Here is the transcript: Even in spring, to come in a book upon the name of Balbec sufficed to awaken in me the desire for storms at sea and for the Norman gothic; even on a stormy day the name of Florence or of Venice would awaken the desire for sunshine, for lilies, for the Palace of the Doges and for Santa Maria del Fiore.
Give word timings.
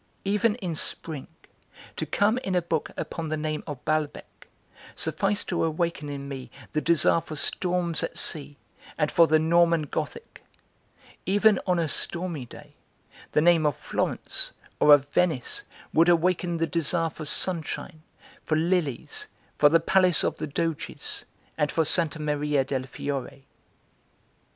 Even 0.25 0.55
in 0.55 0.73
spring, 0.73 1.27
to 1.95 2.07
come 2.07 2.39
in 2.39 2.55
a 2.55 2.61
book 2.63 2.89
upon 2.97 3.29
the 3.29 3.37
name 3.37 3.63
of 3.67 3.85
Balbec 3.85 4.47
sufficed 4.95 5.47
to 5.49 5.63
awaken 5.63 6.09
in 6.09 6.27
me 6.27 6.49
the 6.73 6.81
desire 6.81 7.21
for 7.21 7.35
storms 7.35 8.01
at 8.01 8.17
sea 8.17 8.57
and 8.97 9.11
for 9.11 9.27
the 9.27 9.37
Norman 9.37 9.83
gothic; 9.83 10.43
even 11.27 11.59
on 11.67 11.77
a 11.77 11.87
stormy 11.87 12.47
day 12.47 12.73
the 13.33 13.41
name 13.41 13.63
of 13.63 13.77
Florence 13.77 14.53
or 14.79 14.91
of 14.95 15.07
Venice 15.09 15.61
would 15.93 16.09
awaken 16.09 16.57
the 16.57 16.65
desire 16.65 17.11
for 17.11 17.25
sunshine, 17.25 18.01
for 18.43 18.55
lilies, 18.57 19.27
for 19.59 19.69
the 19.69 19.79
Palace 19.79 20.23
of 20.23 20.37
the 20.37 20.47
Doges 20.47 21.25
and 21.59 21.71
for 21.71 21.85
Santa 21.85 22.19
Maria 22.19 22.63
del 22.63 22.85
Fiore. 22.87 23.45